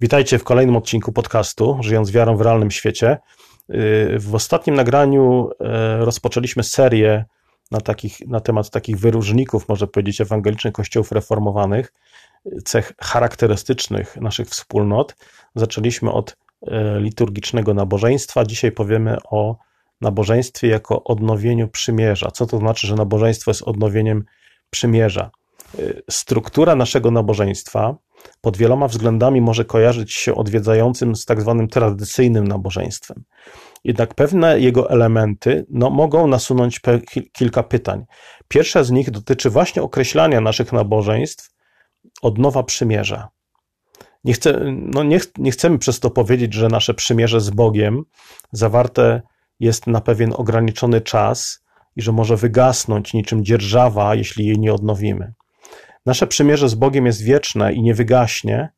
[0.00, 3.18] Witajcie w kolejnym odcinku podcastu Żyjąc wiarą w realnym świecie.
[3.70, 7.24] Y, w ostatnim nagraniu y, rozpoczęliśmy serię
[7.70, 11.92] na, takich, na temat takich wyróżników, może powiedzieć, ewangelicznych kościołów reformowanych,
[12.64, 15.16] cech charakterystycznych naszych wspólnot.
[15.54, 16.36] Zaczęliśmy od y,
[17.00, 18.44] liturgicznego nabożeństwa.
[18.44, 19.56] Dzisiaj powiemy o
[20.00, 22.30] nabożeństwie jako odnowieniu przymierza.
[22.30, 24.24] Co to znaczy, że nabożeństwo jest odnowieniem
[24.70, 25.30] przymierza?
[26.10, 27.96] Struktura naszego nabożeństwa
[28.40, 33.24] pod wieloma względami może kojarzyć się odwiedzającym z tak zwanym tradycyjnym nabożeństwem.
[33.84, 36.80] Jednak pewne jego elementy no, mogą nasunąć
[37.32, 38.04] kilka pytań.
[38.48, 41.50] Pierwsze z nich dotyczy właśnie określania naszych nabożeństw
[42.22, 43.28] od nowa przymierza.
[44.24, 48.04] Nie, chcę, no nie, nie chcemy przez to powiedzieć, że nasze przymierze z Bogiem
[48.52, 49.22] zawarte
[49.60, 51.64] jest na pewien ograniczony czas
[51.96, 55.34] i że może wygasnąć niczym dzierżawa, jeśli jej nie odnowimy.
[56.06, 58.68] Nasze przymierze z Bogiem jest wieczne i nie wygaśnie,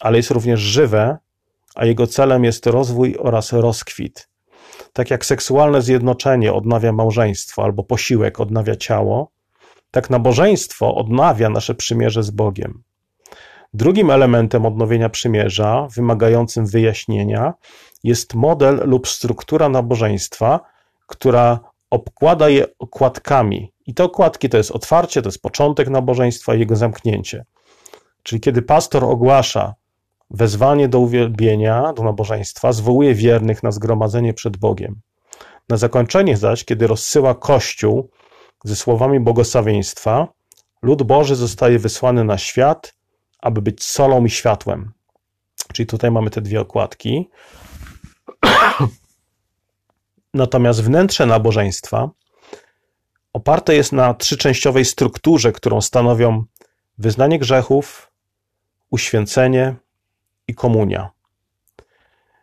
[0.00, 1.18] ale jest również żywe,
[1.74, 4.28] a jego celem jest rozwój oraz rozkwit.
[4.92, 9.30] Tak jak seksualne zjednoczenie odnawia małżeństwo albo posiłek odnawia ciało,
[9.90, 12.82] tak nabożeństwo odnawia nasze przymierze z Bogiem.
[13.74, 17.54] Drugim elementem odnowienia przymierza, wymagającym wyjaśnienia,
[18.04, 20.60] jest model lub struktura nabożeństwa,
[21.06, 26.58] która obkłada je okładkami, i te okładki to jest otwarcie, to jest początek nabożeństwa i
[26.58, 27.44] jego zamknięcie.
[28.22, 29.74] Czyli kiedy pastor ogłasza
[30.30, 35.00] wezwanie do uwielbienia, do nabożeństwa, zwołuje wiernych na zgromadzenie przed Bogiem.
[35.68, 38.10] Na zakończenie zaś, kiedy rozsyła Kościół
[38.64, 40.28] ze słowami błogosławieństwa,
[40.82, 42.94] lud Boży zostaje wysłany na świat,
[43.40, 44.92] aby być solą i światłem.
[45.72, 47.30] Czyli tutaj mamy te dwie okładki.
[50.34, 52.10] Natomiast wnętrze nabożeństwa
[53.32, 56.44] oparte jest na trzyczęściowej strukturze, którą stanowią
[56.98, 58.10] wyznanie grzechów,
[58.90, 59.74] uświęcenie
[60.48, 61.10] i komunia.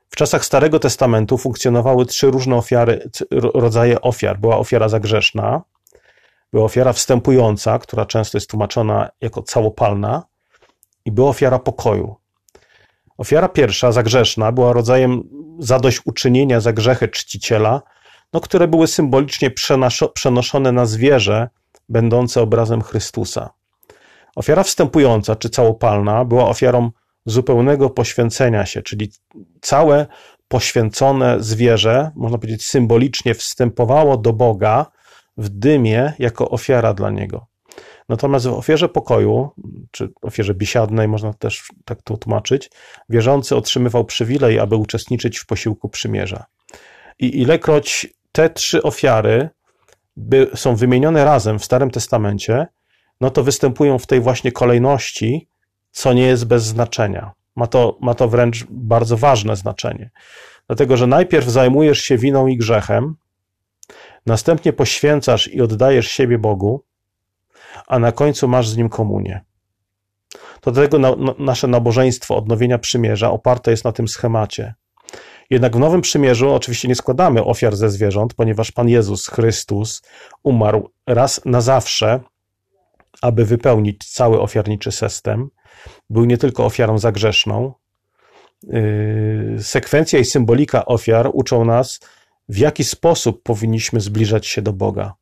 [0.10, 4.40] W czasach Starego Testamentu funkcjonowały trzy różne ofiary, rodzaje ofiar.
[4.40, 5.62] Była ofiara zagrzeszna,
[6.54, 10.24] była ofiara wstępująca, która często jest tłumaczona jako całopalna,
[11.06, 12.16] i była ofiara pokoju.
[13.18, 15.24] Ofiara pierwsza, zagrzeszna, była rodzajem
[15.60, 17.82] zadośćuczynienia za grzechy czciciela,
[18.34, 19.52] no, które były symbolicznie
[20.14, 21.50] przenoszone na zwierzę,
[21.90, 23.50] będące obrazem Chrystusa.
[24.36, 26.92] Ofiara wstępująca czy całopalna była ofiarą
[27.26, 29.12] zupełnego poświęcenia się, czyli
[29.62, 30.06] całe
[30.48, 34.86] poświęcone zwierzę, można powiedzieć symbolicznie, wstępowało do Boga
[35.38, 37.48] w dymie jako ofiara dla Niego.
[38.10, 39.50] Natomiast w ofierze pokoju,
[39.92, 42.70] czy ofierze biesiadnej, można też tak to tłumaczyć,
[43.10, 46.46] wierzący otrzymywał przywilej, aby uczestniczyć w posiłku przymierza.
[47.20, 48.08] I ilekroć
[48.40, 49.50] te trzy ofiary
[50.18, 52.68] by, są wymienione razem w Starym Testamencie,
[53.22, 55.48] no to występują w tej właśnie kolejności,
[55.92, 57.32] co nie jest bez znaczenia.
[57.56, 60.12] Ma to, ma to wręcz bardzo ważne znaczenie.
[60.68, 63.16] Dlatego, że najpierw zajmujesz się winą i grzechem,
[64.26, 66.84] następnie poświęcasz i oddajesz siebie Bogu,
[67.88, 69.42] a na końcu masz z nim komunię.
[70.62, 74.74] To dlatego na, na, nasze nabożeństwo odnowienia przymierza oparte jest na tym schemacie.
[75.50, 80.02] Jednak w Nowym Przymierzu oczywiście nie składamy ofiar ze zwierząt, ponieważ Pan Jezus Chrystus
[80.44, 82.20] umarł raz na zawsze,
[83.22, 85.50] aby wypełnić cały ofiarniczy system.
[86.10, 87.74] Był nie tylko ofiarą zagrzeszną.
[88.64, 92.00] Yy, sekwencja i symbolika ofiar uczą nas,
[92.50, 95.14] w jaki sposób powinniśmy zbliżać się do Boga.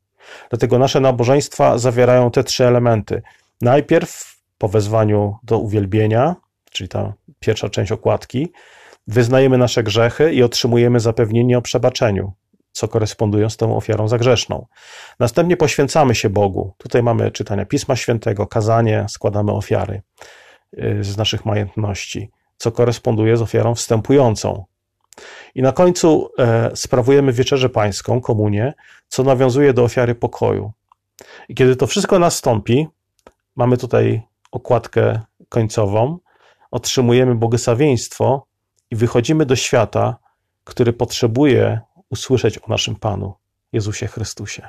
[0.50, 3.22] Dlatego nasze nabożeństwa zawierają te trzy elementy.
[3.60, 6.36] Najpierw po wezwaniu do uwielbienia,
[6.70, 8.52] czyli ta pierwsza część okładki,
[9.08, 12.32] wyznajemy nasze grzechy i otrzymujemy zapewnienie o przebaczeniu,
[12.72, 14.66] co koresponduje z tą ofiarą zagrzeszną.
[15.20, 16.74] Następnie poświęcamy się Bogu.
[16.78, 20.02] Tutaj mamy czytania Pisma Świętego, kazanie, składamy ofiary
[20.78, 24.64] y, z naszych majątności, co koresponduje z ofiarą wstępującą.
[25.54, 28.74] I na końcu e, sprawujemy wieczerzę pańską, komunię,
[29.08, 30.72] co nawiązuje do ofiary pokoju.
[31.48, 32.88] I kiedy to wszystko nastąpi,
[33.56, 34.22] mamy tutaj
[34.52, 36.18] okładkę końcową,
[36.70, 38.47] otrzymujemy błogosławieństwo,
[38.90, 40.16] i wychodzimy do świata,
[40.64, 41.80] który potrzebuje
[42.10, 43.34] usłyszeć o naszym Panu,
[43.72, 44.68] Jezusie Chrystusie.